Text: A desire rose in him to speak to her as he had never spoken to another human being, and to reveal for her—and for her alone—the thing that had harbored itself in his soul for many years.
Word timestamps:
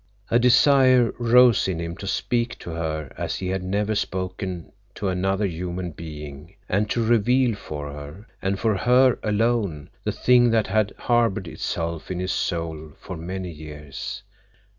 A 0.31 0.39
desire 0.39 1.13
rose 1.19 1.67
in 1.67 1.77
him 1.79 1.95
to 1.97 2.07
speak 2.07 2.57
to 2.57 2.71
her 2.71 3.13
as 3.19 3.35
he 3.35 3.49
had 3.49 3.61
never 3.61 3.93
spoken 3.93 4.71
to 4.95 5.09
another 5.09 5.45
human 5.45 5.91
being, 5.91 6.55
and 6.67 6.89
to 6.89 7.05
reveal 7.05 7.53
for 7.55 7.91
her—and 7.93 8.59
for 8.59 8.77
her 8.77 9.19
alone—the 9.21 10.11
thing 10.11 10.49
that 10.49 10.65
had 10.65 10.95
harbored 10.97 11.47
itself 11.47 12.09
in 12.09 12.19
his 12.19 12.33
soul 12.33 12.93
for 12.99 13.15
many 13.15 13.51
years. 13.51 14.23